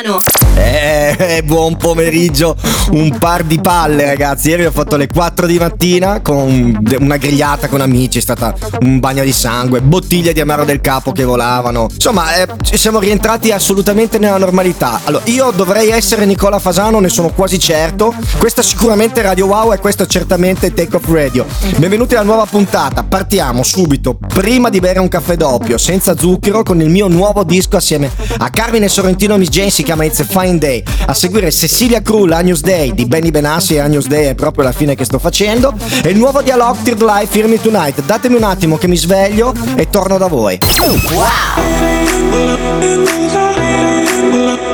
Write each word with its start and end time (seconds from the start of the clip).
Fasano. 0.00 0.18
Eh, 0.56 1.42
buon 1.44 1.76
pomeriggio. 1.76 2.56
Un 2.92 3.16
par 3.18 3.44
di 3.44 3.60
palle, 3.60 4.06
ragazzi. 4.06 4.48
Ieri 4.48 4.66
ho 4.66 4.70
fatto 4.70 4.96
le 4.96 5.06
4 5.06 5.46
di 5.46 5.58
mattina 5.58 6.20
con 6.20 6.80
una 6.98 7.16
grigliata 7.16 7.68
con 7.68 7.80
amici. 7.80 8.18
È 8.18 8.20
stata 8.20 8.54
un 8.80 8.98
bagno 8.98 9.22
di 9.24 9.32
sangue, 9.32 9.80
bottiglie 9.80 10.32
di 10.32 10.40
amaro 10.40 10.64
del 10.64 10.80
capo 10.80 11.12
che 11.12 11.24
volavano. 11.24 11.88
Insomma, 11.92 12.34
eh, 12.34 12.48
siamo 12.72 12.98
rientrati 12.98 13.52
assolutamente 13.52 14.18
nella 14.18 14.38
normalità. 14.38 15.00
Allora, 15.04 15.24
io 15.26 15.50
dovrei 15.50 15.90
essere 15.90 16.24
Nicola 16.24 16.58
Fasano, 16.58 17.00
ne 17.00 17.08
sono 17.08 17.30
quasi 17.30 17.58
certo. 17.58 18.14
Questa 18.38 18.62
sicuramente 18.62 19.22
Radio 19.22 19.46
Wow 19.46 19.72
e 19.72 19.78
questo 19.78 20.06
certamente 20.06 20.72
Take 20.72 20.96
Off 20.96 21.08
Radio. 21.10 21.46
Benvenuti 21.76 22.14
alla 22.14 22.24
nuova 22.24 22.46
puntata. 22.46 23.02
Partiamo 23.02 23.62
subito, 23.62 24.18
prima 24.28 24.68
di 24.68 24.80
bere 24.80 24.98
un 24.98 25.08
caffè 25.08 25.36
doppio, 25.36 25.78
senza 25.78 26.16
zucchero, 26.16 26.62
con 26.62 26.80
il 26.80 26.88
mio 26.88 27.08
nuovo 27.08 27.44
disco 27.44 27.76
assieme 27.76 28.10
a 28.38 28.50
Carmine 28.50 28.88
Sorrentino 28.88 29.34
e 29.34 29.38
Miss 29.38 29.48
Jane, 29.48 29.70
si 29.70 29.82
chiama 29.90 30.04
It's 30.04 30.20
a 30.20 30.24
Fine 30.24 30.58
Day. 30.58 30.84
A 31.06 31.14
seguire 31.14 31.50
Cecilia 31.50 32.00
Krull, 32.00 32.30
Agnus 32.30 32.60
Day 32.60 32.94
di 32.94 33.06
Benny 33.06 33.30
Benassi 33.30 33.78
Agnus 33.78 34.06
Day 34.06 34.26
è 34.26 34.34
proprio 34.36 34.62
la 34.62 34.72
fine 34.72 34.94
che 34.94 35.04
sto 35.04 35.18
facendo. 35.18 35.74
E 36.04 36.10
il 36.10 36.16
nuovo 36.16 36.42
Dialogue 36.42 36.82
Third 36.84 37.02
Life, 37.02 37.26
Fear 37.26 37.48
Me 37.48 37.60
Tonight. 37.60 38.04
Datemi 38.04 38.36
un 38.36 38.44
attimo 38.44 38.76
che 38.76 38.86
mi 38.86 38.96
sveglio 38.96 39.52
e 39.74 39.90
torno 39.90 40.16
da 40.16 40.28
voi. 40.28 40.58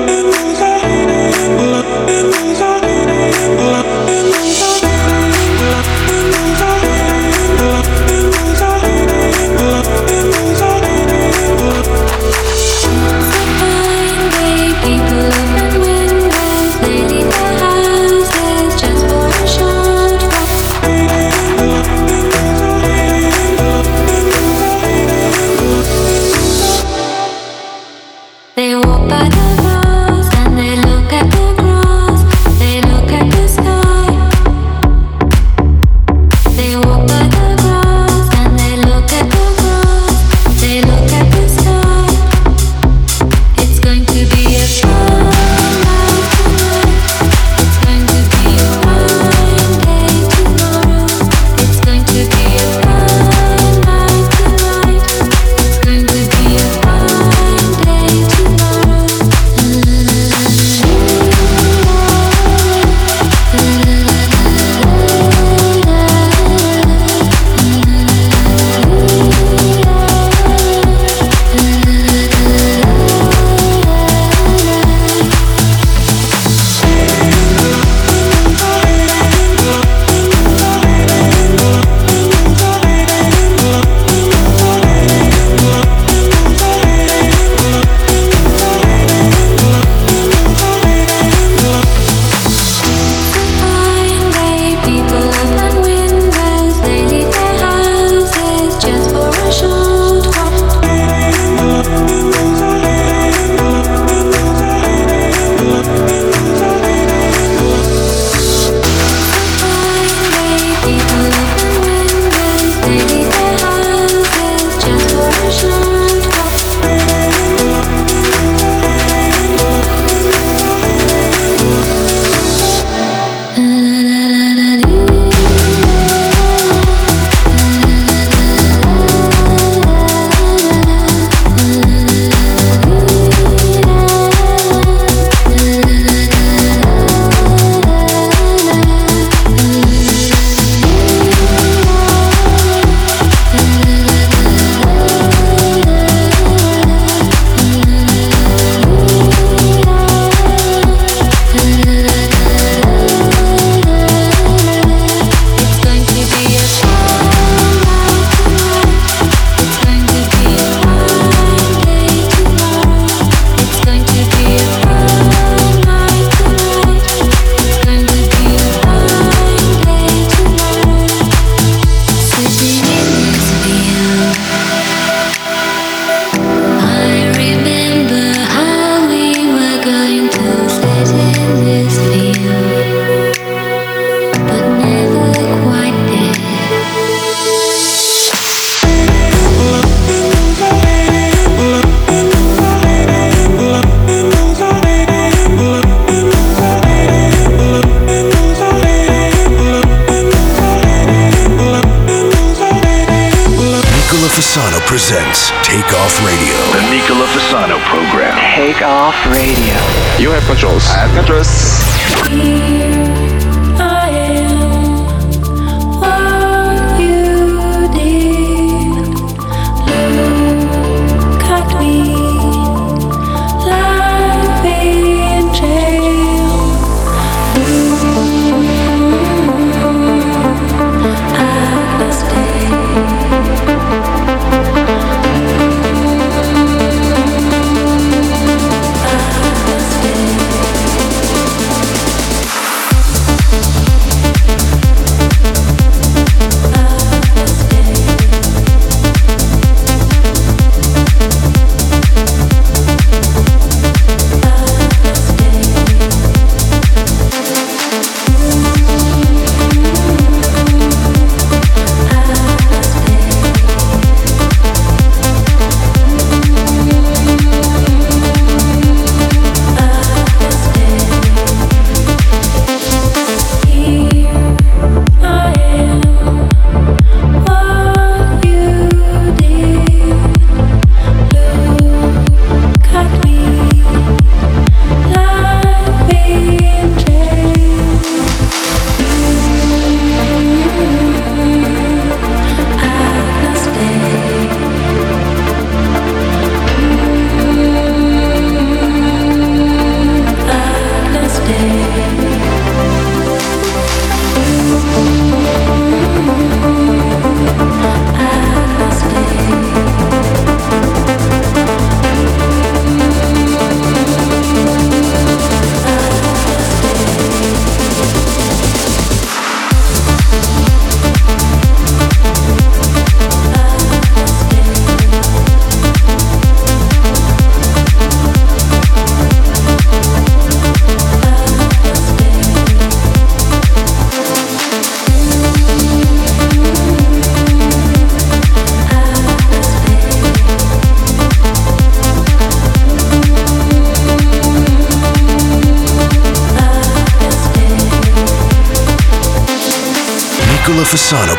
They 0.06 0.15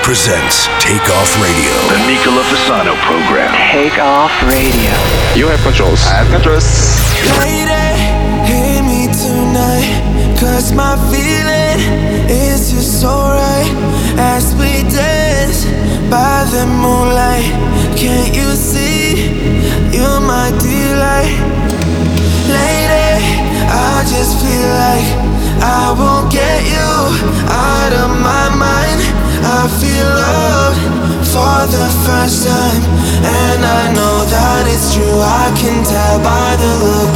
presents 0.07 0.71
Take 0.80 1.04
Off 1.19 1.36
Radio. 1.44 1.75
The 1.92 2.00
Nicola 2.07 2.39
Fasano 2.48 2.95
program. 3.04 3.51
Take 3.75 4.00
off 4.00 4.31
radio. 4.48 4.95
You 5.36 5.51
have 5.51 5.59
controls. 5.68 6.00
I 6.07 6.24
have 6.24 6.31
controls. 6.31 6.63
Lady, 7.44 7.92
hear 8.48 8.80
me 8.88 9.12
tonight. 9.12 10.39
Cause 10.39 10.71
my 10.71 10.95
feeling 11.12 11.83
is 12.31 12.71
just 12.71 13.04
alright. 13.04 13.68
As 14.15 14.56
we 14.56 14.88
dance 14.88 15.68
by 16.07 16.48
the 16.56 16.63
moonlight. 16.65 17.44
Can't 18.00 18.31
you 18.31 18.56
see? 18.56 19.36
You're 19.92 20.24
my 20.24 20.56
delight. 20.63 21.36
Lady, 22.48 23.27
I 23.68 24.07
just 24.07 24.39
feel 24.39 24.71
like 24.88 25.07
I 25.59 25.92
won't 26.00 26.31
get 26.31 26.63
you 26.63 26.95
out 27.51 27.92
of 27.92 28.09
my 28.21 28.26
time, 32.27 32.83
and 33.24 33.63
I 33.63 33.94
know 33.95 34.25
that 34.27 34.68
it's 34.68 34.94
true. 34.94 35.19
I 35.24 35.47
can 35.56 35.79
tell 35.79 36.19
by 36.19 36.59
the 36.59 36.71
look 36.83 37.15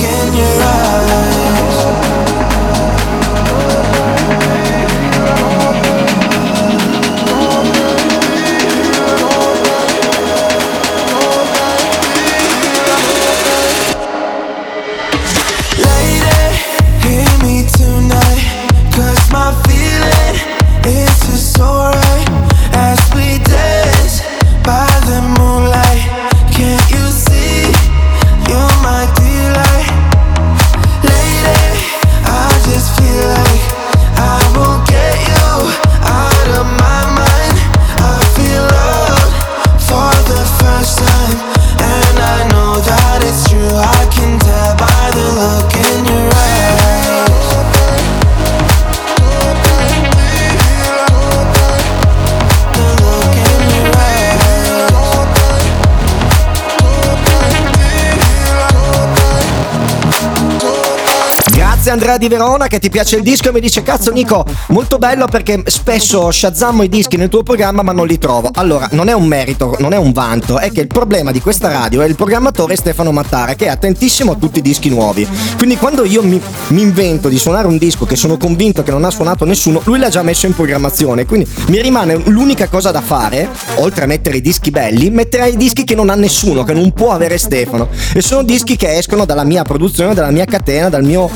Andrea 61.92 62.18
di 62.18 62.30
Verona 62.30 62.68
che 62.68 62.80
ti 62.80 62.90
piace 62.90 63.18
il 63.18 63.22
disco 63.22 63.50
e 63.50 63.52
mi 63.52 63.60
dice 63.60 63.84
cazzo 63.84 64.12
Nico 64.12 64.46
molto 64.68 64.98
bello 64.98 65.28
perché 65.28 65.62
spesso 65.66 66.32
shazammo 66.32 66.84
i 66.84 66.90
dischi 66.90 67.18
nel 67.18 67.28
tuo 67.28 67.44
programma 67.44 67.82
ma 67.82 67.92
non 67.92 68.08
li 68.08 68.18
trovo. 68.18 68.50
Allora 68.54 68.88
non 68.92 69.10
è 69.10 69.14
un 69.14 69.26
merito, 69.26 69.76
non 69.80 69.92
è 69.92 69.98
un 69.98 70.14
vanto, 70.14 70.58
è 70.58 70.72
che 70.72 70.80
il 70.80 70.88
problema 70.88 71.32
di 71.32 71.42
questa 71.42 71.70
radio 71.70 72.02
è 72.02 72.06
il 72.06 72.16
programmatore 72.16 72.78
Stefano 72.78 73.12
Mattara 73.12 73.56
che 73.56 73.66
è 73.66 73.68
attentissimo 73.68 74.32
a 74.32 74.36
tutti 74.36 74.60
i 74.60 74.62
dischi 74.62 74.90
nuovi. 74.90 75.28
Quindi 75.58 75.76
quando 75.76 76.06
io 76.06 76.24
mi, 76.24 76.42
mi 76.70 76.82
invento 76.82 77.28
di 77.28 77.38
suonare 77.38 77.68
un 77.68 77.78
disco 77.78 78.06
che 78.06 78.16
sono 78.16 78.38
convinto 78.38 78.84
che 78.84 78.92
non 78.92 79.04
ha 79.04 79.12
suonato 79.12 79.44
nessuno, 79.44 79.82
lui 79.84 80.00
l'ha 80.00 80.10
già 80.10 80.24
messo 80.24 80.46
in 80.46 80.56
programmazione. 80.56 81.26
Quindi 81.26 81.50
mi 81.68 81.82
rimane 81.82 82.16
l'unica 82.26 82.70
cosa 82.70 82.92
da 82.92 83.02
fare, 83.02 83.50
oltre 83.76 84.06
a 84.06 84.08
mettere 84.08 84.38
i 84.38 84.42
dischi 84.42 84.72
belli, 84.72 85.10
mettere 85.10 85.50
i 85.50 85.58
dischi 85.58 85.84
che 85.84 85.96
non 85.96 86.10
ha 86.10 86.16
nessuno, 86.16 86.64
che 86.64 86.74
non 86.74 86.94
può 86.94 87.12
avere 87.12 87.38
Stefano. 87.38 87.90
E 88.14 88.22
sono 88.22 88.44
dischi 88.44 88.78
che 88.78 88.98
escono 88.98 89.26
dalla 89.26 89.44
mia 89.44 89.64
produzione, 89.64 90.14
dalla 90.14 90.32
mia 90.32 90.46
catena, 90.46 90.88
dal 90.88 91.04
mio 91.04 91.30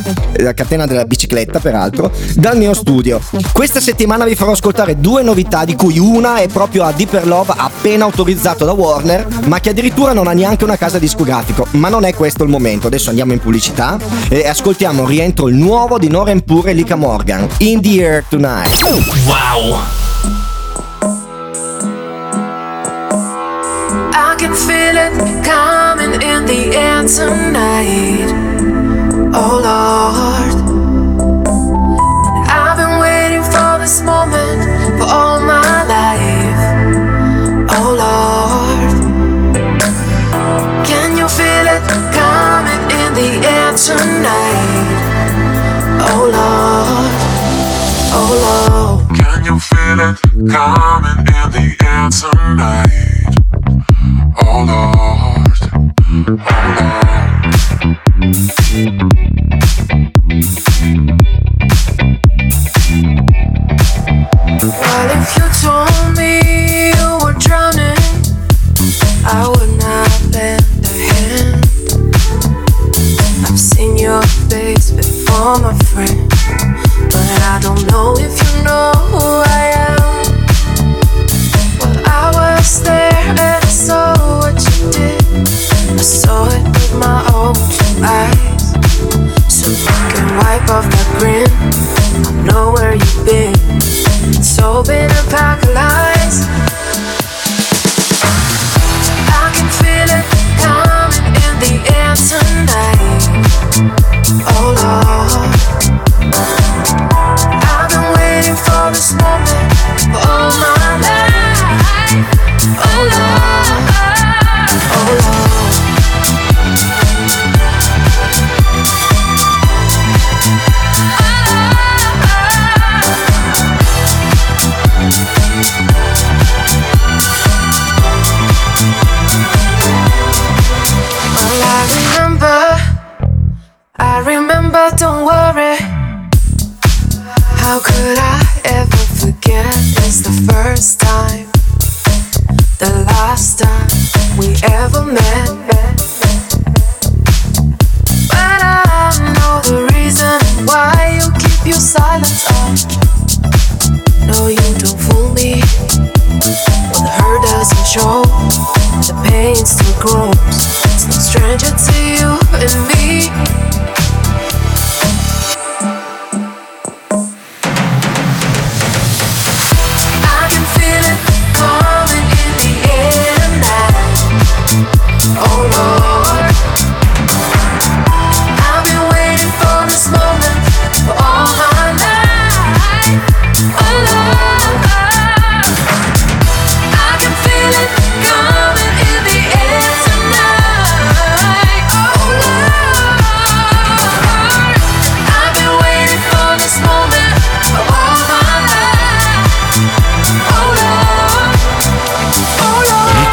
la 0.45 0.53
catena 0.53 0.85
della 0.85 1.05
bicicletta 1.05 1.59
peraltro, 1.59 2.11
dal 2.35 2.57
mio 2.57 2.73
studio. 2.73 3.19
Questa 3.51 3.79
settimana 3.79 4.25
vi 4.25 4.35
farò 4.35 4.51
ascoltare 4.51 4.99
due 4.99 5.23
novità 5.23 5.65
di 5.65 5.75
cui 5.75 5.97
una 5.99 6.37
è 6.37 6.47
proprio 6.47 6.83
a 6.83 6.91
Deeper 6.91 7.27
Love 7.27 7.53
appena 7.55 8.05
autorizzato 8.05 8.63
da 8.65 8.71
Warner, 8.71 9.27
ma 9.45 9.59
che 9.59 9.71
addirittura 9.71 10.13
non 10.13 10.27
ha 10.27 10.33
neanche 10.33 10.63
una 10.63 10.77
casa 10.77 10.99
discografico. 10.99 11.67
Ma 11.71 11.89
non 11.89 12.05
è 12.05 12.13
questo 12.13 12.43
il 12.43 12.49
momento, 12.49 12.87
adesso 12.87 13.09
andiamo 13.09 13.33
in 13.33 13.39
pubblicità 13.39 13.97
e 14.29 14.47
ascoltiamo 14.47 15.05
rientro 15.05 15.47
il 15.47 15.55
nuovo 15.55 15.97
di 15.97 16.07
Noren 16.07 16.43
Pure 16.43 16.71
e 16.71 16.73
Lika 16.73 16.95
Morgan, 16.95 17.47
In 17.57 17.81
the 17.81 18.03
Air 18.03 18.23
Tonight. 18.29 18.83
I 24.11 24.37
can 24.37 24.53
feel 24.53 24.95
it 24.95 25.43
coming 25.43 26.21
in 26.21 26.45
the 26.45 26.75
air 26.77 27.03
tonight. 27.05 28.54
Oh 29.37 29.59
Lord. 29.67 30.55
I've 32.47 32.77
been 32.77 32.99
waiting 32.99 33.43
for 33.43 33.79
this 33.79 34.01
moment 34.01 34.63
for 34.97 35.07
all 35.07 35.41
my 35.41 35.83
life. 35.83 36.61
Oh 37.69 37.89
Lord. 38.03 38.93
Can 40.87 41.17
you 41.17 41.27
feel 41.27 41.67
it 41.75 41.83
coming 42.15 42.83
in 43.01 43.13
the 43.13 43.31
air 43.45 43.73
tonight? 43.75 44.87
Oh 45.99 46.23
Lord. 46.37 47.11
Oh 48.15 48.31
Lord. 48.45 49.19
Can 49.19 49.43
you 49.43 49.59
feel 49.59 49.99
it 49.99 50.17
coming 50.49 51.19
in 51.19 51.51
the 51.51 51.75
air 51.83 52.09
tonight? 52.09 53.04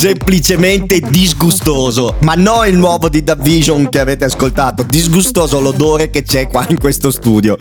Semplicemente 0.00 0.98
disgustoso. 0.98 2.14
Ma 2.20 2.32
non 2.34 2.66
il 2.66 2.78
nuovo 2.78 3.10
di 3.10 3.22
Da 3.22 3.34
Vision 3.34 3.90
che 3.90 4.00
avete 4.00 4.24
ascoltato, 4.24 4.82
disgustoso 4.82 5.60
l'odore 5.60 6.08
che 6.08 6.22
c'è 6.22 6.48
qua 6.48 6.64
in 6.70 6.78
questo 6.78 7.10
studio. 7.10 7.58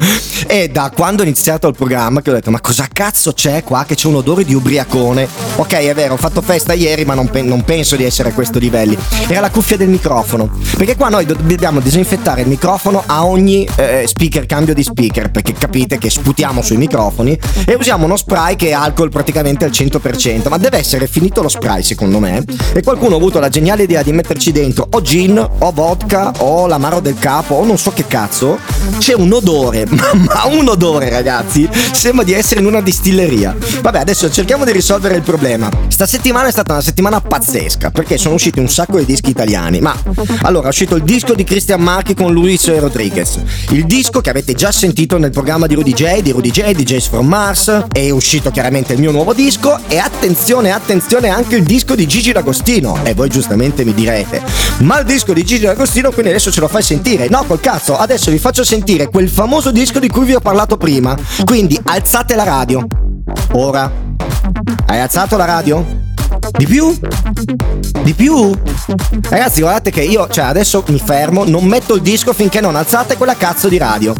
E 0.47 0.69
da 0.69 0.89
quando 0.95 1.21
ho 1.21 1.25
iniziato 1.25 1.67
il 1.67 1.75
programma 1.75 2.21
che 2.21 2.29
ho 2.29 2.33
detto 2.33 2.49
ma 2.49 2.61
cosa 2.61 2.87
cazzo 2.91 3.33
c'è 3.33 3.61
qua 3.65 3.83
che 3.85 3.95
c'è 3.95 4.07
un 4.07 4.15
odore 4.15 4.45
di 4.45 4.53
ubriacone. 4.53 5.27
Ok 5.57 5.73
è 5.73 5.93
vero, 5.93 6.13
ho 6.13 6.17
fatto 6.17 6.41
festa 6.41 6.71
ieri 6.71 7.03
ma 7.03 7.13
non, 7.13 7.27
pe- 7.29 7.41
non 7.41 7.65
penso 7.65 7.97
di 7.97 8.05
essere 8.05 8.29
a 8.29 8.31
questo 8.31 8.57
livelli. 8.57 8.97
Era 9.27 9.41
la 9.41 9.49
cuffia 9.49 9.75
del 9.75 9.89
microfono. 9.89 10.49
Perché 10.77 10.95
qua 10.95 11.09
noi 11.09 11.25
do- 11.25 11.35
dobbiamo 11.35 11.81
disinfettare 11.81 12.43
il 12.43 12.47
microfono 12.47 13.03
a 13.05 13.25
ogni 13.25 13.67
eh, 13.75 14.05
speaker, 14.07 14.45
cambio 14.45 14.73
di 14.73 14.83
speaker. 14.83 15.29
Perché 15.29 15.51
capite 15.51 15.97
che 15.97 16.09
sputiamo 16.09 16.61
sui 16.61 16.77
microfoni 16.77 17.37
e 17.65 17.73
usiamo 17.73 18.05
uno 18.05 18.15
spray 18.15 18.55
che 18.55 18.69
è 18.69 18.71
alcol 18.71 19.09
praticamente 19.09 19.65
al 19.65 19.71
100%. 19.71 20.47
Ma 20.47 20.57
deve 20.57 20.77
essere 20.77 21.05
finito 21.05 21.41
lo 21.41 21.49
spray 21.49 21.83
secondo 21.83 22.19
me. 22.19 22.28
E 22.37 22.83
qualcuno 22.83 23.15
ha 23.15 23.17
avuto 23.17 23.39
la 23.39 23.49
geniale 23.49 23.83
idea 23.83 24.03
di 24.03 24.11
metterci 24.11 24.51
dentro 24.51 24.87
o 24.91 25.01
gin, 25.01 25.37
o 25.37 25.71
vodka, 25.71 26.31
o 26.39 26.67
l'amaro 26.67 26.99
del 26.99 27.17
capo, 27.17 27.55
o 27.55 27.65
non 27.65 27.77
so 27.77 27.91
che 27.91 28.05
cazzo. 28.07 28.57
C'è 28.97 29.13
un 29.13 29.31
odore, 29.31 29.85
ma, 29.89 30.45
un 30.51 30.67
odore 30.67 31.09
ragazzi. 31.09 31.67
Sembra 31.91 32.23
di 32.23 32.33
essere 32.33 32.59
in 32.59 32.65
una 32.65 32.81
distilleria. 32.81 33.55
Vabbè, 33.81 33.99
adesso 33.99 34.29
cerchiamo 34.29 34.65
di 34.65 34.71
risolvere 34.71 35.15
il 35.15 35.21
problema. 35.21 35.69
Sta 35.87 36.05
settimana 36.05 36.47
è 36.47 36.51
stata 36.51 36.73
una 36.73 36.81
settimana 36.81 37.21
pazzesca 37.21 37.91
perché 37.91 38.17
sono 38.17 38.35
usciti 38.35 38.59
un 38.59 38.69
sacco 38.69 38.97
di 38.97 39.05
dischi 39.05 39.29
italiani. 39.29 39.79
Ma 39.79 39.95
allora 40.43 40.67
è 40.67 40.69
uscito 40.69 40.95
il 40.95 41.03
disco 41.03 41.33
di 41.33 41.43
Christian 41.43 41.81
Marchi 41.81 42.13
con 42.13 42.31
Luis 42.31 42.67
Rodriguez. 42.77 43.39
Il 43.69 43.85
disco 43.85 44.21
che 44.21 44.29
avete 44.29 44.53
già 44.53 44.71
sentito 44.71 45.17
nel 45.17 45.31
programma 45.31 45.67
di 45.67 45.75
Rudy 45.75 45.93
J, 45.93 46.21
di 46.21 46.31
Rudy 46.31 46.51
J, 46.51 46.71
DJs 46.71 47.07
from 47.07 47.27
Mars. 47.27 47.85
È 47.91 48.09
uscito 48.09 48.51
chiaramente 48.51 48.93
il 48.93 48.99
mio 48.99 49.11
nuovo 49.11 49.33
disco. 49.33 49.79
E 49.87 49.97
attenzione, 49.97 50.71
attenzione 50.71 51.29
anche 51.29 51.55
il 51.55 51.63
disco 51.63 51.95
di 51.95 52.05
Gigi 52.19 52.33
D'Agostino. 52.33 52.99
E 53.03 53.13
voi 53.13 53.29
giustamente 53.29 53.85
mi 53.85 53.93
direte: 53.93 54.43
Ma 54.79 54.99
il 54.99 55.05
disco 55.05 55.31
di 55.31 55.45
Gigi 55.45 55.63
D'Agostino, 55.63 56.11
quindi 56.11 56.31
adesso 56.31 56.51
ce 56.51 56.59
lo 56.59 56.67
fai 56.67 56.83
sentire? 56.83 57.29
No, 57.29 57.45
col 57.45 57.61
cazzo, 57.61 57.95
adesso 57.95 58.29
vi 58.29 58.37
faccio 58.37 58.65
sentire 58.65 59.07
quel 59.07 59.29
famoso 59.29 59.71
disco 59.71 59.99
di 59.99 60.09
cui 60.09 60.25
vi 60.25 60.35
ho 60.35 60.41
parlato 60.41 60.75
prima. 60.75 61.15
Quindi 61.45 61.79
alzate 61.81 62.35
la 62.35 62.43
radio. 62.43 62.85
Ora. 63.53 63.89
Hai 64.87 64.99
alzato 64.99 65.37
la 65.37 65.45
radio? 65.45 65.85
Di 66.57 66.65
più? 66.65 66.93
Di 68.03 68.13
più? 68.13 68.53
Ragazzi, 69.29 69.61
guardate 69.61 69.89
che 69.89 70.01
io, 70.01 70.27
cioè, 70.27 70.45
adesso 70.45 70.83
mi 70.87 71.01
fermo, 71.03 71.45
non 71.45 71.63
metto 71.63 71.95
il 71.95 72.01
disco 72.01 72.33
finché 72.33 72.59
non 72.59 72.75
alzate 72.75 73.15
quella 73.15 73.35
cazzo 73.35 73.69
di 73.69 73.77
radio. 73.77 74.13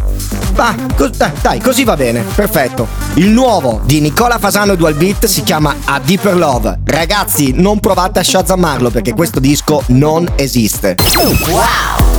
Ma 0.55 0.75
co- 0.95 1.09
dai, 1.09 1.29
eh, 1.29 1.33
dai, 1.41 1.59
così 1.59 1.83
va 1.83 1.95
bene, 1.95 2.21
perfetto. 2.35 2.87
Il 3.15 3.29
nuovo 3.29 3.81
di 3.85 3.99
Nicola 4.01 4.37
Fasano 4.37 4.73
e 4.73 4.77
Dual 4.77 4.95
Beat 4.95 5.25
si 5.25 5.43
chiama 5.43 5.75
A 5.85 5.99
Deeper 5.99 6.35
Love. 6.35 6.79
Ragazzi, 6.85 7.53
non 7.55 7.79
provate 7.79 8.19
a 8.19 8.23
shazzamarlo 8.23 8.89
perché 8.89 9.13
questo 9.13 9.39
disco 9.39 9.83
non 9.87 10.27
esiste. 10.35 10.95
Wow! 11.49 12.18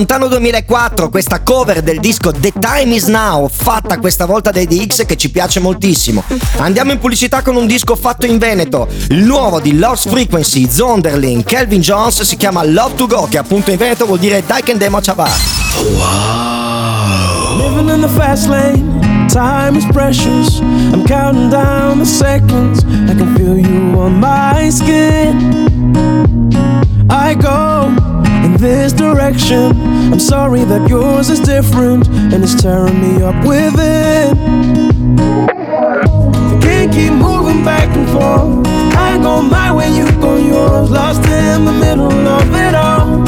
Lontano 0.00 0.28
2004 0.28 1.10
questa 1.10 1.42
cover 1.42 1.82
del 1.82 2.00
disco 2.00 2.32
The 2.32 2.54
Time 2.58 2.94
Is 2.94 3.04
Now, 3.04 3.50
fatta 3.50 3.98
questa 3.98 4.24
volta 4.24 4.50
dai 4.50 4.66
DX 4.66 5.04
che 5.04 5.14
ci 5.14 5.30
piace 5.30 5.60
moltissimo. 5.60 6.24
Andiamo 6.56 6.92
in 6.92 6.98
pubblicità 6.98 7.42
con 7.42 7.54
un 7.54 7.66
disco 7.66 7.94
fatto 7.96 8.24
in 8.24 8.38
Veneto, 8.38 8.88
il 9.10 9.22
nuovo 9.24 9.60
di 9.60 9.76
Lost 9.76 10.08
Frequency, 10.08 10.66
Zonderling, 10.70 11.44
Kelvin 11.44 11.82
Jones, 11.82 12.22
si 12.22 12.36
chiama 12.36 12.64
Love 12.64 12.94
to 12.94 13.06
Go, 13.06 13.28
che 13.28 13.36
appunto 13.36 13.72
in 13.72 13.76
Veneto 13.76 14.06
vuol 14.06 14.18
dire 14.18 14.42
Dai 14.46 14.62
che 14.62 14.72
andiamo 14.72 14.96
a 14.96 15.02
ciavar. 15.02 15.36
Living 17.58 17.90
in 17.90 18.00
the 18.00 18.08
fast 18.08 18.48
lane, 18.48 19.26
time 19.28 19.76
is 19.76 19.84
precious. 19.92 20.60
I'm 20.60 21.04
counting 21.04 21.50
down 21.50 21.98
the 21.98 22.06
seconds. 22.06 22.82
I 22.84 23.14
can 23.14 23.36
feel 23.36 23.58
you 23.58 24.00
on 24.00 24.18
my 24.18 24.70
skin. 24.70 25.68
I 27.10 27.34
go 27.34 27.92
in 28.44 28.56
this 28.56 28.94
direction. 28.94 29.89
I'm 30.12 30.18
sorry 30.18 30.64
that 30.64 30.88
yours 30.88 31.30
is 31.30 31.40
different 31.40 32.08
and 32.08 32.42
it's 32.42 32.54
tearing 32.60 33.00
me 33.00 33.22
up 33.22 33.36
within. 33.46 34.36
I 35.18 36.58
can't 36.60 36.92
keep 36.92 37.12
moving 37.12 37.64
back 37.64 37.88
and 37.96 38.08
forth. 38.08 38.66
I 38.96 39.18
go 39.22 39.42
my 39.42 39.72
way, 39.72 39.90
you 39.96 40.04
go 40.20 40.36
yours. 40.36 40.90
Lost 40.90 41.24
in 41.26 41.64
the 41.64 41.72
middle 41.72 42.10
of 42.10 42.54
it 42.54 42.74
all. 42.74 43.20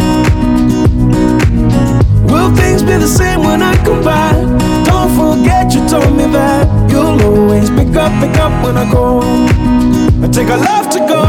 Will 2.31 2.51
things 2.57 2.83
be 2.83 2.97
the 2.97 3.09
same 3.09 3.41
when 3.45 3.63
I 3.63 3.75
come 3.85 4.03
back? 4.03 4.37
Don't 4.87 5.11
forget 5.17 5.73
you 5.75 5.87
told 5.89 6.17
me 6.17 6.27
that 6.33 6.67
you'll 6.91 7.21
always 7.23 7.71
pick 7.71 7.95
up, 7.97 8.13
pick 8.21 8.37
up 8.39 8.53
when 8.65 8.77
I 8.77 8.91
go. 8.91 9.21
I 10.23 10.29
take 10.29 10.49
a 10.49 10.57
love 10.57 10.89
to 10.91 10.99
go. 11.01 11.23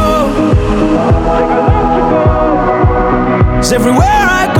'Cause 3.55 3.71
everywhere 3.71 4.07
I 4.41 4.45
go, 4.47 4.52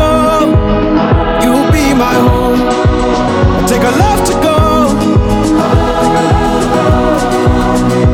my 1.95 2.13
home. 2.13 2.59
I 3.57 3.65
take 3.67 3.83
a 3.83 3.91
love 3.91 4.25
to 4.25 4.33
go. 4.33 4.57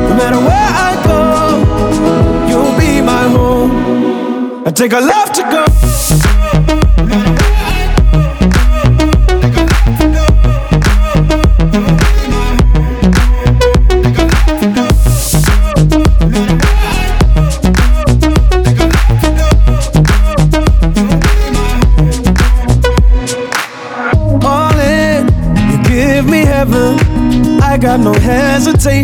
No 0.10 0.16
matter 0.16 0.40
where 0.50 0.70
I 0.88 0.92
go, 1.06 1.22
you'll 2.50 2.78
be 2.80 3.02
my 3.02 3.24
home. 3.30 4.64
I 4.68 4.72
take 4.72 4.94
a 4.94 5.00
love 5.00 5.32
to 5.34 5.44
go. 5.44 6.29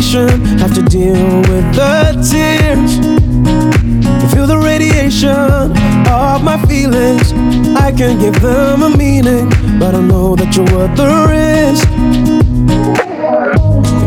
Hesitation. 0.06 0.58
Have 0.58 0.74
to 0.74 0.82
deal 0.82 1.40
with 1.42 1.74
the 1.74 2.12
tears. 2.22 2.96
Feel 4.32 4.46
the 4.46 4.58
radiation 4.58 5.30
of 5.30 6.42
my 6.42 6.62
feelings. 6.66 7.32
I 7.76 7.92
can 7.92 8.18
give 8.18 8.40
them 8.40 8.82
a 8.82 8.90
meaning, 8.96 9.48
but 9.78 9.94
I 9.94 10.00
know 10.00 10.36
that 10.36 10.56
you're 10.56 10.66
worth 10.66 10.96
the 10.96 11.06
risk. 11.28 11.88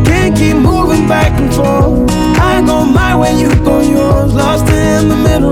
Can't 0.05 0.37
keep 0.37 0.55
moving 0.55 1.07
back 1.07 1.31
and 1.39 1.53
forth. 1.53 2.09
I 2.39 2.61
go 2.65 2.85
my 2.85 3.15
way, 3.15 3.39
you 3.39 3.49
go 3.63 3.81
yours. 3.81 4.33
Lost 4.33 4.67
in 4.69 5.09
the 5.09 5.15
middle 5.15 5.48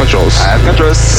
controls. 0.00 0.40
I 0.40 0.56
have 0.56 0.64
controls. 0.64 1.09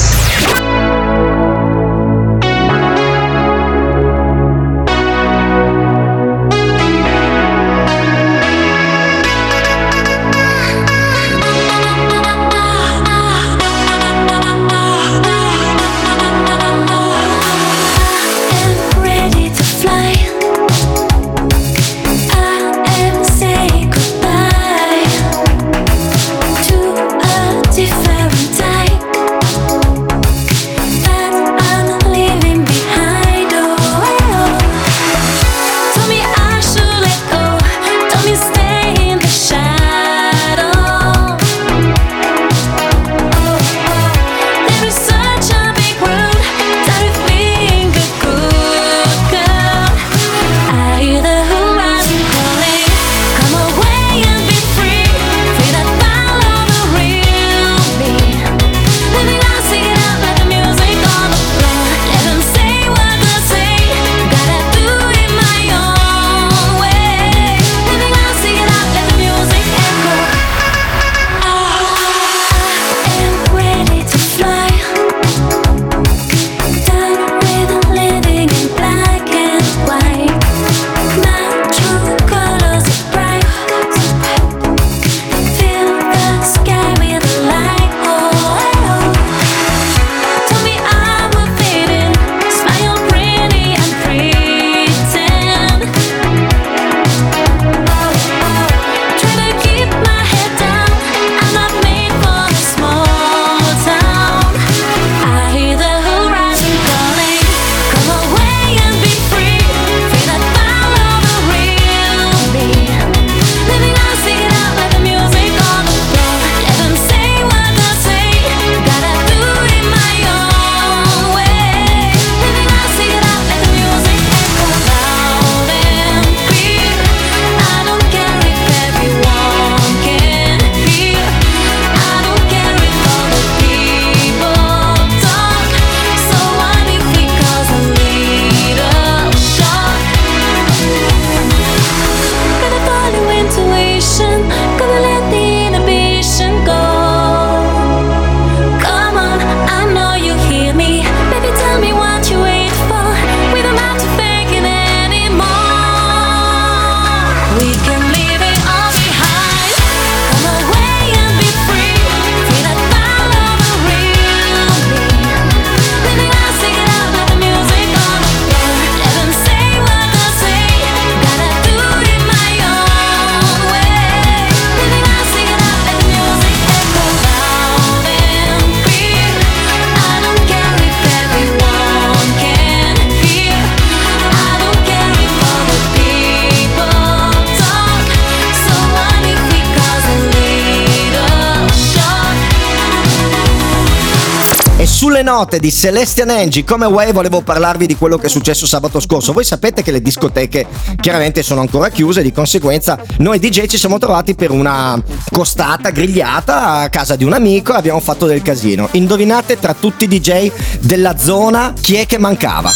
Note 195.41 195.57
di 195.57 195.71
Celestian 195.71 196.29
Angie 196.29 196.63
come 196.63 196.85
Way 196.85 197.13
volevo 197.13 197.41
parlarvi 197.41 197.87
di 197.87 197.95
quello 197.95 198.17
che 198.19 198.27
è 198.27 198.29
successo 198.29 198.67
sabato 198.67 198.99
scorso. 198.99 199.33
Voi 199.33 199.43
sapete 199.43 199.81
che 199.81 199.89
le 199.89 199.99
discoteche 199.99 200.67
chiaramente 200.99 201.41
sono 201.41 201.61
ancora 201.61 201.89
chiuse, 201.89 202.21
di 202.21 202.31
conseguenza 202.31 202.99
noi 203.17 203.39
DJ 203.39 203.65
ci 203.65 203.79
siamo 203.79 203.97
trovati 203.97 204.35
per 204.35 204.51
una 204.51 205.01
costata 205.31 205.89
grigliata 205.89 206.81
a 206.81 206.89
casa 206.89 207.15
di 207.15 207.23
un 207.23 207.33
amico 207.33 207.73
e 207.73 207.77
abbiamo 207.77 207.99
fatto 207.99 208.27
del 208.27 208.43
casino. 208.43 208.87
Indovinate 208.91 209.57
tra 209.57 209.73
tutti 209.73 210.03
i 210.03 210.07
DJ 210.07 210.51
della 210.79 211.17
zona 211.17 211.73
chi 211.79 211.95
è 211.95 212.05
che 212.05 212.19
mancava? 212.19 212.71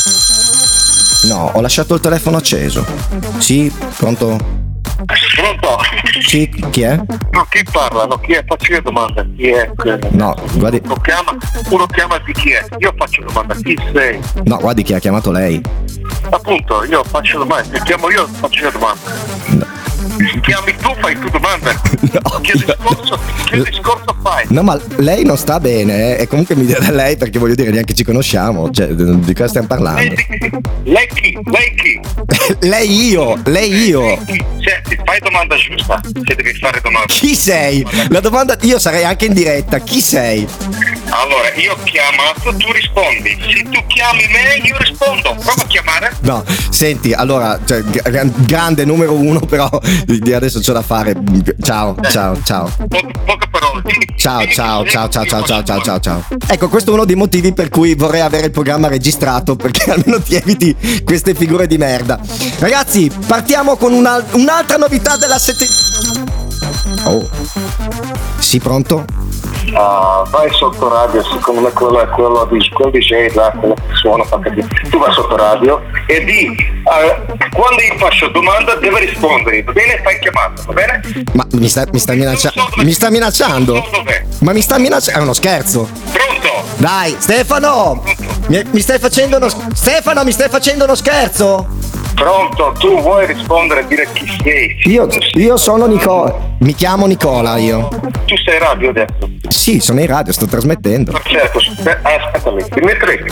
No, 1.25 1.51
ho 1.53 1.61
lasciato 1.61 1.93
il 1.93 1.99
telefono 1.99 2.37
acceso. 2.37 2.83
Sì, 3.37 3.71
pronto? 3.95 4.64
Pronto? 5.35 5.77
Sì, 6.21 6.47
chi 6.69 6.81
è? 6.81 6.95
No, 7.31 7.45
chi 7.49 7.63
parla? 7.69 8.05
No, 8.05 8.17
chi 8.17 8.33
è? 8.33 8.43
Faccio 8.45 8.73
io 8.73 8.81
domanda. 8.81 9.25
Chi 9.35 9.49
è? 9.49 9.69
No, 10.11 10.33
guardi, 10.53 10.81
Uno 10.85 10.95
chiama, 10.95 11.35
uno 11.69 11.85
chiama 11.87 12.17
di 12.19 12.31
chi 12.31 12.51
è? 12.51 12.65
Io 12.77 12.93
faccio 12.97 13.21
domanda. 13.23 13.53
Chi 13.55 13.77
sei? 13.93 14.19
no, 14.43 14.57
guardi 14.57 14.83
chi 14.83 14.93
ha 14.93 14.99
chiamato 14.99 15.31
lei. 15.31 15.61
Appunto, 16.29 16.85
io 16.85 17.03
faccio 17.03 17.39
domanda. 17.39 17.77
Ti 17.77 17.83
chiamo 17.83 18.09
io, 18.09 18.25
faccio 18.25 18.63
io 18.63 18.71
domanda. 18.71 18.99
Chiami 20.41 20.75
tu, 20.75 20.93
fai 20.99 21.19
tu 21.19 21.29
domanda. 21.29 21.73
No, 22.15 22.39
che, 22.41 22.53
discorso, 22.53 23.19
che 23.45 23.61
discorso 23.63 24.15
fai? 24.23 24.45
No, 24.49 24.61
ma 24.63 24.79
lei 24.97 25.25
non 25.25 25.37
sta 25.37 25.59
bene, 25.59 26.17
eh, 26.17 26.21
e 26.21 26.27
comunque 26.27 26.55
mi 26.55 26.65
dirà 26.65 26.89
lei 26.91 27.17
perché 27.17 27.39
voglio 27.39 27.55
dire, 27.55 27.71
neanche 27.71 27.93
ci 27.93 28.03
conosciamo, 28.05 28.71
cioè, 28.71 28.87
di 28.87 29.33
cosa 29.33 29.47
stiamo 29.49 29.67
parlando? 29.67 30.13
Lei, 30.15 30.51
lei 30.83 31.07
chi? 31.13 31.37
Lei 31.43 31.75
chi? 31.75 31.99
lei 32.67 32.89
io, 33.11 33.39
lei 33.45 33.87
io. 33.87 34.17
Senti, 34.25 34.97
fai 35.03 35.19
domanda 35.19 35.55
giusta. 35.55 35.99
Se 36.03 36.35
devi 36.35 36.53
fare 36.53 36.79
domanda. 36.81 37.05
Chi 37.07 37.35
sei? 37.35 37.85
La 38.09 38.19
domanda, 38.21 38.57
io 38.61 38.79
sarei 38.79 39.03
anche 39.03 39.25
in 39.25 39.33
diretta, 39.33 39.79
chi 39.79 39.99
sei? 40.01 40.47
Allora, 41.09 41.53
io 41.55 41.73
ho 41.73 41.77
chiamato, 41.83 42.55
tu 42.55 42.71
rispondi. 42.71 43.37
Se 43.41 43.63
tu 43.63 43.85
chiami 43.87 44.25
me, 44.27 44.65
io 44.65 44.77
rispondo. 44.77 45.35
Prova 45.35 45.61
a 45.61 45.67
chiamare. 45.67 46.15
No, 46.21 46.43
senti, 46.69 47.13
allora, 47.13 47.59
cioè, 47.65 47.81
gra- 47.83 48.23
grande 48.23 48.85
numero 48.85 49.13
uno, 49.13 49.39
però 49.39 49.69
di 50.25 50.33
adesso 50.33 50.59
c'ho 50.59 50.73
da 50.73 50.81
fare. 50.81 51.15
Ciao, 51.61 51.95
ciao, 52.09 52.35
ciao. 52.43 52.65
Po- 52.75 52.85
poche 53.25 53.47
parole. 53.51 53.83
Ciao, 54.17 54.45
ciao, 54.47 54.83
ciao, 54.85 55.07
ciao, 55.07 55.25
ciao, 55.25 55.43
ciao, 55.43 55.63
ciao, 55.63 55.81
ciao, 55.81 55.99
ciao. 55.99 56.23
Ecco, 56.47 56.67
questo 56.67 56.89
è 56.89 56.93
uno 56.93 57.05
dei 57.05 57.15
motivi 57.15 57.53
per 57.53 57.69
cui 57.69 57.93
vorrei 57.93 58.21
avere 58.21 58.45
il 58.47 58.51
programma 58.51 58.87
registrato, 58.87 59.55
perché 59.55 59.91
almeno 59.93 60.19
ti 60.21 60.35
eviti 60.35 60.75
queste 61.03 61.35
figure 61.35 61.67
di 61.67 61.77
merda. 61.77 62.19
Ragazzi, 62.57 63.11
partiamo 63.27 63.75
con 63.77 63.93
una- 63.93 64.23
un'altra 64.31 64.77
novità 64.77 65.15
della 65.15 65.37
settimana. 65.37 66.44
Oh. 67.05 67.27
Sì, 68.39 68.59
pronto? 68.59 69.05
Ah, 69.73 70.23
vai 70.29 70.49
sotto 70.53 70.87
radio, 70.87 71.23
secondo 71.23 71.61
me 71.61 71.71
quello 71.71 71.99
è 71.99 72.07
quello 72.09 72.47
di 72.51 72.69
quel 72.69 72.91
DJ 72.91 73.33
là, 73.33 73.51
quello 73.57 73.73
che 73.73 73.95
suona, 73.95 74.23
fa 74.23 74.39
capire. 74.39 74.67
tu 74.89 74.99
vai 74.99 75.11
sotto 75.11 75.35
radio 75.35 75.81
e 76.05 76.23
di 76.23 76.55
ah, 76.83 77.35
quando 77.51 77.81
io 77.81 77.97
faccio 77.97 78.27
domanda 78.29 78.75
deve 78.75 78.99
rispondere, 78.99 79.63
va 79.63 79.71
bene? 79.71 79.99
Fai 80.03 80.19
chiamata, 80.19 80.61
va 80.67 80.73
bene? 80.73 81.01
Ma 81.33 81.47
mi 81.53 81.67
sta, 81.67 81.85
mi 81.91 81.99
sta 81.99 82.13
minacciando? 82.13 82.69
Mi 82.77 82.91
sta 82.91 83.09
minacciando? 83.09 83.83
Ma 84.41 84.53
mi 84.53 84.61
sta 84.61 84.77
minacciando? 84.77 85.19
È 85.19 85.23
uno 85.23 85.33
scherzo. 85.33 85.89
Pronto? 86.11 86.67
Dai, 86.77 87.15
Stefano! 87.17 88.03
Mi, 88.47 88.63
mi 88.69 88.79
stai 88.79 88.99
facendo 88.99 89.37
uno 89.37 89.47
Stefano, 89.73 90.23
mi 90.23 90.31
stai 90.31 90.49
facendo 90.49 90.83
uno 90.83 90.95
scherzo? 90.95 91.67
Pronto, 92.15 92.73
tu 92.79 93.01
vuoi 93.01 93.25
rispondere 93.27 93.81
e 93.81 93.87
dire 93.87 94.07
chi 94.13 94.25
sei? 94.41 94.79
Io, 94.85 95.07
io 95.33 95.57
sono 95.57 95.85
Nicola. 95.85 96.33
Mi 96.59 96.73
chiamo 96.73 97.05
Nicola 97.07 97.57
io. 97.57 97.89
Tu 98.25 98.35
sei 98.37 98.57
radio 98.57 98.89
adesso. 98.89 99.29
Sì, 99.49 99.79
sono 99.79 99.99
in 99.99 100.07
radio, 100.07 100.33
sto 100.33 100.45
trasmettendo. 100.45 101.19
Certo, 101.23 101.57
aspe- 101.59 101.99
aspettami, 102.01 102.63
Dimitri. 102.69 103.23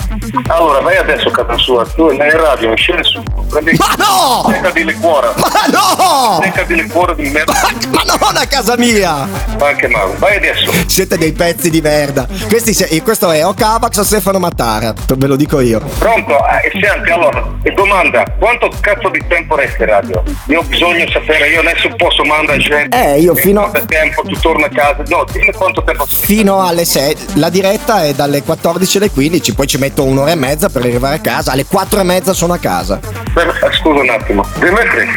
Allora 0.47 0.80
vai 0.82 0.97
adesso 0.97 1.28
a 1.28 1.32
casa 1.32 1.58
sua, 1.58 1.86
tu 1.86 2.12
nel 2.12 2.32
radio, 2.32 2.67
non 2.67 2.78
scendi 2.78 3.04
su, 3.04 3.21
prendi 3.49 3.76
Ma 3.78 3.93
no! 3.97 4.49
Secca 4.52 4.69
di 4.71 4.86
liquore, 4.86 5.28
Ma 5.38 5.65
no! 5.71 6.39
secca 6.41 6.63
di 6.63 6.76
liquore 6.76 7.15
di 7.15 7.30
merda, 7.30 7.54
Ma 7.91 8.02
non 8.06 8.38
a 8.38 8.45
casa 8.47 8.76
mia! 8.78 9.28
ma 9.60 9.67
anche 9.67 9.88
mago. 9.88 10.15
Vai 10.17 10.38
adesso. 10.38 10.71
Siete 10.88 11.17
dei 11.17 11.32
pezzi 11.34 11.69
di 11.69 11.82
merda. 11.82 12.28
Questi, 12.47 12.73
se- 12.73 13.02
questo 13.02 13.32
è 13.32 13.45
o 13.45 13.54
Cavax 13.54 13.97
o 13.97 14.04
Stefano 14.04 14.39
Mattara, 14.39 14.93
ve 15.15 15.28
lo 15.28 15.36
dico 15.36 15.60
io. 15.60 15.80
Pronto? 15.99 16.38
Eh, 16.47 16.71
senti, 16.80 17.10
allora, 17.12 17.43
e 17.63 17.71
domanda, 17.71 18.23
quanto 18.39 18.69
cazzo 18.80 19.10
di 19.10 19.23
tempo 19.28 19.56
resti 19.56 19.82
in 19.82 19.88
radio? 19.88 20.23
Io 20.47 20.60
ho 20.60 20.63
bisogno 20.63 21.06
di 21.06 21.12
sapere, 21.12 21.49
io 21.49 21.60
adesso 21.62 21.89
posso 21.95 22.23
mandare 22.23 22.58
gente. 22.60 22.97
Eh, 23.13 23.19
io 23.19 23.36
fino- 23.36 23.62
Quanto 23.69 23.86
tempo 23.86 24.21
tu 24.23 24.39
torni 24.39 24.63
a 24.63 24.69
casa? 24.69 25.04
No, 25.08 25.26
dimmi 25.32 25.52
quanto 25.54 25.84
tempo 25.84 26.03
Fino 26.08 26.62
alle 26.66 26.86
6. 26.86 27.16
La 27.36 27.50
diretta 27.50 28.04
è 28.04 28.13
dalle 28.13 28.44
14 28.44 28.98
alle 28.98 29.10
15, 29.12 29.54
poi 29.54 29.68
ci 29.68 29.78
metto 29.78 30.04
un'ora 30.04 30.32
e 30.32 30.36
mezza 30.36 30.70
per 30.70 30.82
arrivare 30.84 31.16
a 31.16 31.20
casa. 31.20 31.52
Alle 31.52 31.66
4 31.66 32.00
e 32.00 32.04
mezza 32.04 32.34
sono 32.34 32.54
a 32.54 32.58
casa. 32.58 33.00
Eh, 33.36 33.72
Scusa 33.74 34.00
un 34.02 34.10
attimo. 34.10 34.46
Dimitri, 34.60 35.08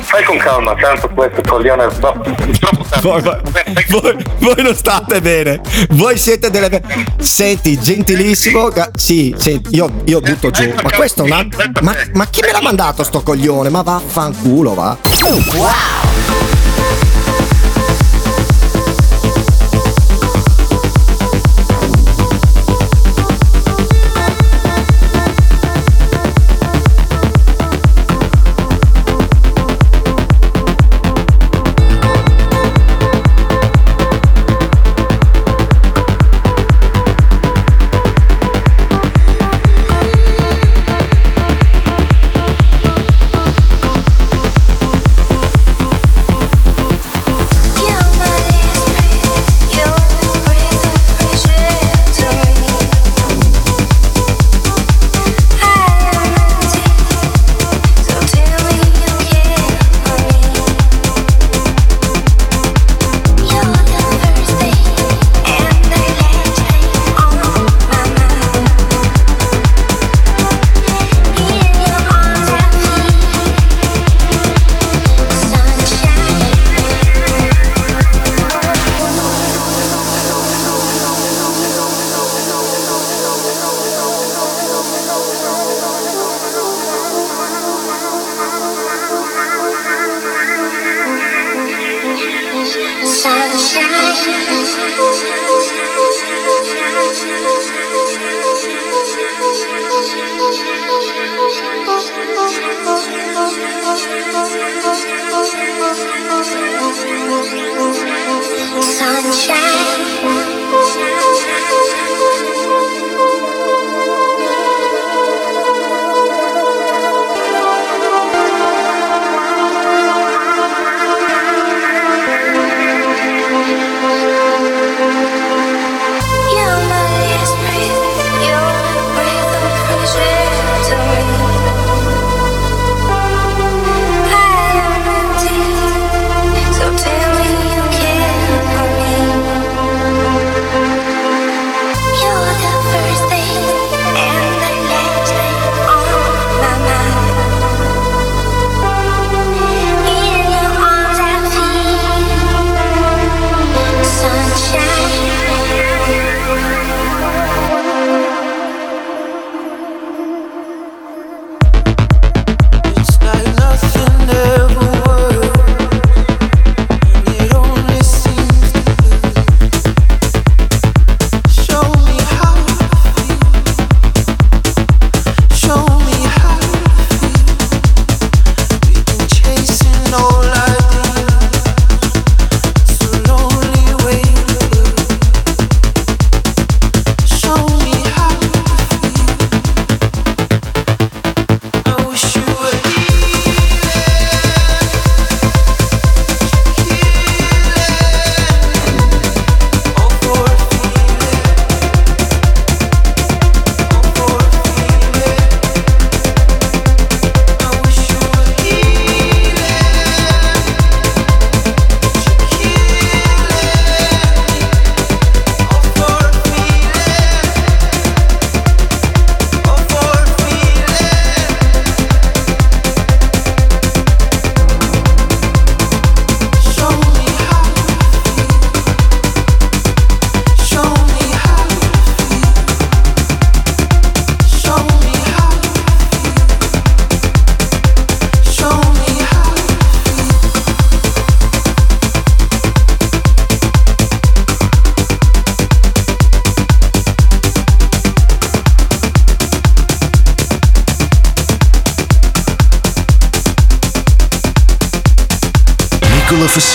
fai 0.00 0.24
con 0.24 0.36
calma, 0.38 0.74
tanto 0.74 1.08
questo 1.10 1.40
coglione 1.46 1.86
va 2.00 2.12
troppo 2.12 2.82
tanto. 2.88 3.08
Voi, 3.08 3.22
voi- 3.88 4.16
voi 4.38 4.62
non 4.62 4.74
state 4.74 5.20
bene. 5.20 5.60
Voi 5.90 6.16
siete 6.16 6.50
delle. 6.50 6.82
Senti, 7.18 7.78
gentilissimo. 7.78 8.68
ga- 8.68 8.90
Sì, 8.94 9.34
senti, 9.38 9.74
io, 9.76 9.90
io 10.04 10.20
butto 10.20 10.50
giù. 10.50 10.72
Ma 10.82 10.90
questo 10.90 11.22
è 11.22 11.26
un 11.26 11.32
altro. 11.32 11.62
Ma, 11.82 11.94
ma 12.14 12.26
chi 12.26 12.40
me 12.40 12.52
l'ha 12.52 12.62
mandato 12.62 13.02
sto 13.04 13.22
coglione? 13.22 13.68
Ma 13.68 13.82
vaffanculo, 13.82 14.74
va. 14.74 14.96
Sunshine. 15.10 16.55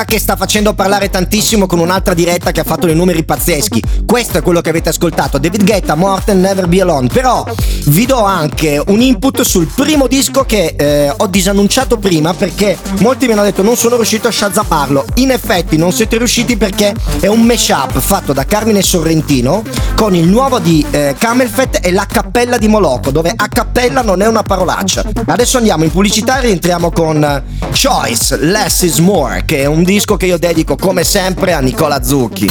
David 0.00 0.04
Guetta 0.04 0.04
che 0.04 0.18
sta 0.18 0.36
facendo 0.36 0.74
parlare 0.74 1.10
tantissimo 1.10 1.66
con 1.66 1.78
un'altra 1.78 2.14
diretta 2.14 2.52
che 2.52 2.60
ha 2.60 2.64
fatto 2.64 2.86
dei 2.86 2.94
numeri 2.94 3.24
pazzeschi. 3.24 3.82
Questo 4.06 4.38
è 4.38 4.42
quello 4.42 4.60
che 4.60 4.70
avete 4.70 4.88
ascoltato. 4.88 5.38
David 5.38 5.64
Guetta, 5.64 5.94
Morten 5.94 6.40
Never 6.40 6.66
Be 6.66 6.80
Alone. 6.80 7.08
Però 7.08 7.44
vi 7.86 8.06
do 8.06 8.22
anche 8.22 8.82
un 8.86 9.00
input 9.00 9.42
sul 9.42 9.66
primo 9.66 10.06
disco 10.06 10.44
che 10.44 10.74
eh, 10.76 11.12
ho 11.14 11.26
disannunciato 11.26 11.98
prima 11.98 12.34
perché 12.34 12.78
molti 12.98 13.26
mi 13.26 13.32
hanno 13.32 13.42
detto 13.42 13.62
non 13.62 13.76
sono 13.76 13.96
riuscito 13.96 14.28
a 14.28 14.32
shazzaparlo. 14.32 15.04
In 15.16 15.30
effetti 15.30 15.76
non 15.76 15.92
siete 15.92 16.18
riusciti 16.18 16.56
perché 16.56 16.94
è 17.20 17.26
un 17.26 17.42
mashup 17.42 17.98
fatto 17.98 18.32
da 18.32 18.44
Carmine 18.44 18.82
Sorrentino 18.82 19.62
con 20.00 20.14
il 20.14 20.28
nuovo 20.28 20.58
di 20.60 20.82
eh, 20.92 21.14
Camelfett 21.18 21.80
e 21.82 21.92
la 21.92 22.06
cappella 22.06 22.56
di 22.56 22.68
Moloco, 22.68 23.10
dove 23.10 23.34
a 23.36 23.48
cappella 23.48 24.00
non 24.00 24.22
è 24.22 24.26
una 24.26 24.42
parolaccia. 24.42 25.04
Adesso 25.26 25.58
andiamo 25.58 25.84
in 25.84 25.90
pubblicità 25.90 26.38
e 26.38 26.46
rientriamo 26.46 26.90
con 26.90 27.22
eh, 27.22 27.42
Choice, 27.70 28.38
Less 28.38 28.80
is 28.80 28.96
More, 28.96 29.42
che 29.44 29.58
è 29.58 29.66
un 29.66 29.82
disco 29.82 30.16
che 30.16 30.24
io 30.24 30.38
dedico 30.38 30.76
come 30.76 31.04
sempre 31.04 31.52
a 31.52 31.60
Nicola 31.60 32.02
Zucchi. 32.02 32.48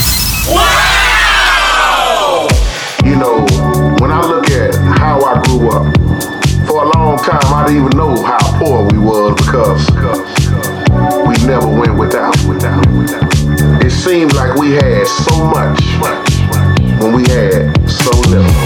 You 3.02 3.16
know, 3.16 3.44
when 3.98 4.12
I 4.12 4.24
look 4.24 4.48
at 4.48 4.76
how 5.00 5.18
I 5.18 5.40
grew 5.42 5.70
up, 5.70 5.92
for 6.68 6.84
a 6.84 6.90
long 6.96 7.18
time 7.18 7.52
I 7.52 7.64
didn't 7.66 7.84
even 7.84 7.96
know 7.96 8.14
how 8.22 8.58
poor 8.60 8.86
we 8.92 8.98
was 8.98 9.34
because 9.34 9.90
we 11.26 11.34
never 11.48 11.66
went 11.66 11.98
without. 11.98 12.36
It 13.82 13.90
seemed 13.90 14.34
like 14.34 14.54
we 14.54 14.70
had 14.76 15.08
so 15.08 15.46
much 15.46 16.29
when 17.00 17.14
we 17.14 17.22
had 17.22 17.90
so 17.90 18.10
little. 18.28 18.59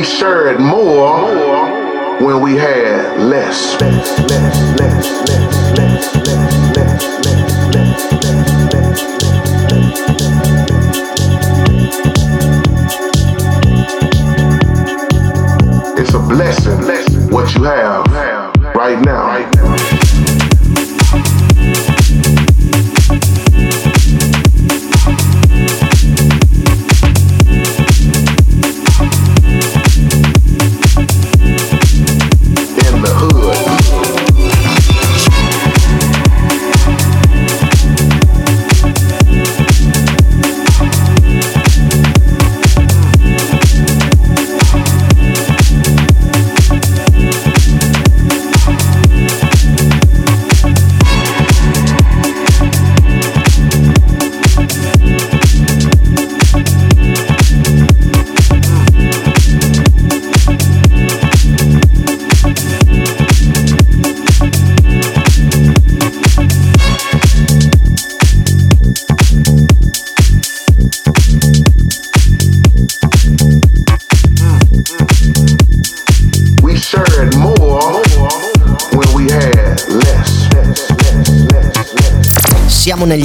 We 0.00 0.06
shared 0.06 0.58
more 0.58 1.28
when 2.24 2.40
we 2.40 2.56
had 2.56 3.20
less. 3.20 3.76
It's 5.74 6.16
a 6.16 6.59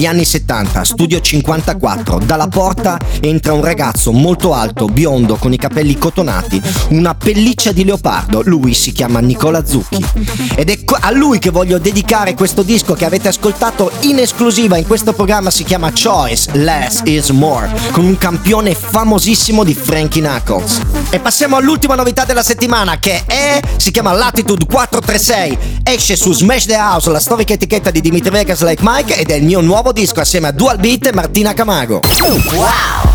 negli 0.05 0.13
anni 0.13 0.25
70, 0.25 0.83
studio 0.83 1.19
54. 1.19 2.19
Dalla 2.19 2.47
porta 2.47 2.99
entra 3.19 3.53
un 3.53 3.63
ragazzo 3.63 4.11
molto 4.11 4.53
alto, 4.53 4.85
biondo, 4.85 5.35
con 5.35 5.51
i 5.51 5.57
capelli 5.57 5.97
cotonati, 5.97 6.61
una 6.89 7.15
pelliccia 7.15 7.71
di 7.71 7.83
leopardo. 7.83 8.41
Lui 8.45 8.73
si 8.75 8.91
chiama 8.91 9.19
Nicola 9.19 9.65
Zucchi. 9.65 10.03
Ed 10.55 10.69
è 10.69 10.79
a 10.99 11.11
lui 11.11 11.39
che 11.39 11.49
voglio 11.49 11.79
dedicare 11.79 12.35
questo 12.35 12.61
disco 12.61 12.93
che 12.93 13.05
avete 13.05 13.29
ascoltato 13.29 13.91
in 14.01 14.19
esclusiva 14.19 14.77
in 14.77 14.85
questo 14.85 15.13
programma. 15.13 15.49
Si 15.49 15.63
chiama 15.63 15.91
Choice 15.91 16.51
Less 16.53 17.01
is 17.05 17.29
More, 17.29 17.71
con 17.91 18.05
un 18.05 18.17
campione 18.17 18.75
famosissimo 18.75 19.63
di 19.63 19.73
Frankie 19.73 20.21
Knuckles. 20.21 20.81
E 21.09 21.19
passiamo 21.19 21.55
all'ultima 21.55 21.95
novità 21.95 22.25
della 22.25 22.43
settimana 22.43 22.99
che 22.99 23.23
è. 23.25 23.59
si 23.77 23.89
chiama 23.89 24.13
Latitude 24.13 24.65
436. 24.65 25.57
Esce 25.83 26.15
su 26.15 26.31
Smash 26.31 26.65
the 26.65 26.75
House, 26.75 27.09
la 27.09 27.19
storica 27.19 27.53
etichetta 27.53 27.89
di 27.89 28.01
Dimitri 28.01 28.29
Vegas 28.29 28.61
Like 28.63 28.83
Mike 28.83 29.17
ed 29.17 29.29
è 29.29 29.35
il 29.35 29.43
mio 29.43 29.61
nuovo 29.61 29.93
disco 29.95 30.19
assieme 30.19 30.49
a 30.49 30.51
Dual 30.51 30.77
Beat 30.77 31.07
e 31.07 31.13
Martina 31.13 31.53
Camago. 31.53 32.01
Wow! 32.53 33.14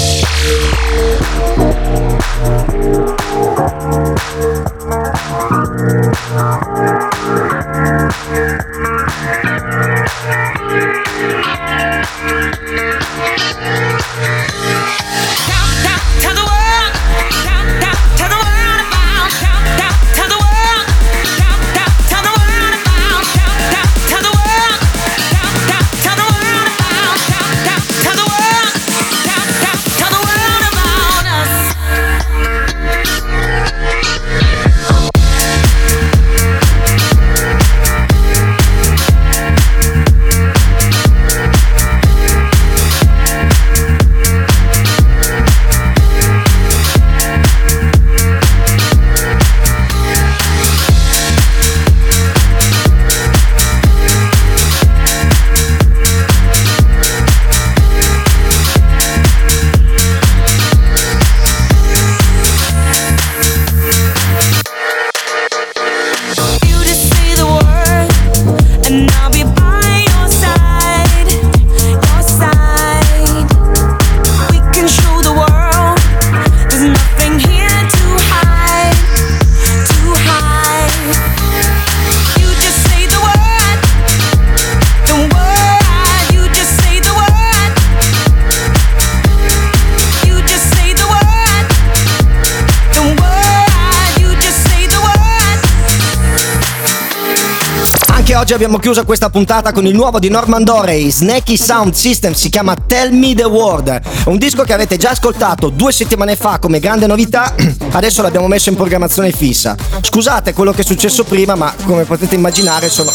Oggi 98.51 98.63
abbiamo 98.63 98.79
chiuso 98.79 99.05
questa 99.05 99.29
puntata 99.29 99.71
con 99.71 99.85
il 99.85 99.95
nuovo 99.95 100.19
di 100.19 100.27
Norman 100.27 100.65
Dorey, 100.65 101.09
Snaky 101.09 101.55
Sound 101.55 101.93
System, 101.93 102.33
si 102.33 102.49
chiama 102.49 102.75
Tell 102.75 103.13
Me 103.13 103.33
the 103.33 103.45
Word. 103.45 103.87
È 103.87 104.01
un 104.27 104.37
disco 104.37 104.63
che 104.63 104.73
avete 104.73 104.97
già 104.97 105.11
ascoltato 105.11 105.69
due 105.69 105.93
settimane 105.93 106.35
fa 106.35 106.59
come 106.59 106.79
grande 106.79 107.07
novità, 107.07 107.55
adesso 107.91 108.21
l'abbiamo 108.21 108.47
messo 108.47 108.67
in 108.67 108.75
programmazione 108.75 109.31
fissa. 109.31 109.77
Scusate 110.01 110.53
quello 110.53 110.73
che 110.73 110.81
è 110.81 110.85
successo 110.85 111.23
prima, 111.23 111.55
ma 111.55 111.73
come 111.85 112.03
potete 112.03 112.35
immaginare 112.35 112.89
sono... 112.89 113.11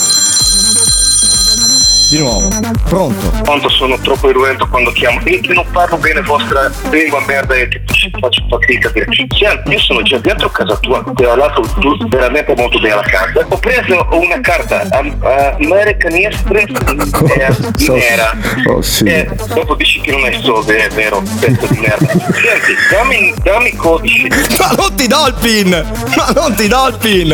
Di 2.08 2.18
nuovo, 2.18 2.48
pronto? 2.84 3.32
Quanto 3.42 3.68
sono 3.68 3.98
troppo 3.98 4.30
irruento 4.30 4.68
quando 4.68 4.92
chiamo 4.92 5.18
e 5.24 5.40
non 5.48 5.66
parlo 5.72 5.96
bene 5.96 6.20
vostra 6.22 6.70
lingua 6.90 7.20
merda 7.26 7.54
e 7.56 7.66
che 7.66 7.82
faccio 8.20 8.44
fatica 8.48 8.88
a 8.88 8.92
dire 8.92 9.06
Senti, 9.10 9.42
io 9.42 9.78
sono 9.80 10.02
già 10.02 10.18
dentro 10.18 10.48
casa 10.50 10.76
tua 10.76 11.02
ti 11.16 11.24
ho 11.24 11.34
dato 11.34 11.62
tu 11.80 11.96
veramente 12.08 12.54
molto 12.56 12.78
bene 12.78 12.94
la 12.94 13.02
carta 13.02 13.44
ho 13.48 13.58
preso 13.58 14.06
una 14.12 14.40
carta 14.40 14.86
uh, 14.92 15.64
American 15.64 16.12
Express 16.12 16.68
eh, 16.68 17.90
nera 17.90 18.34
Oh, 18.68 18.80
sì. 18.82 19.04
e 19.04 19.28
dopo 19.54 19.74
dici 19.74 20.00
che 20.00 20.12
non 20.12 20.22
hai 20.24 20.40
soldi 20.42 20.72
è 20.74 20.88
vero 20.90 21.22
pezzo 21.40 21.66
di 21.66 21.78
merda 21.80 22.06
senti 22.06 22.74
dammi, 22.90 23.34
dammi 23.42 23.68
il 23.70 23.76
codice 23.76 24.28
Ma 24.58 24.70
non 24.76 24.94
ti 24.94 25.06
do 25.08 25.26
il 25.26 25.34
pin! 25.40 25.68
Ma 26.16 26.32
non 26.34 26.54
ti 26.54 26.68
do 26.68 26.86
il 26.88 26.96
pin! 26.98 27.28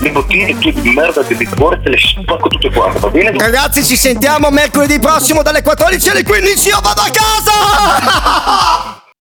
le 0.00 0.10
bottiglie 0.10 0.56
tue 0.58 0.72
di 0.72 0.90
merda 0.90 1.22
di 1.22 1.36
liquore 1.36 1.80
te 1.82 1.90
le 1.90 1.98
spacco 1.98 2.48
tutte 2.48 2.70
quante 2.70 2.98
va 2.98 3.08
bene? 3.08 3.30
Ragazzi, 3.62 3.84
ci 3.84 3.96
sentiamo 3.98 4.48
mercoledì 4.48 4.98
prossimo 4.98 5.42
dalle 5.42 5.60
14 5.60 6.08
alle 6.08 6.22
15. 6.22 6.68
Io 6.68 6.80
vado 6.80 7.02
a 7.02 7.10
casa! 7.10 8.98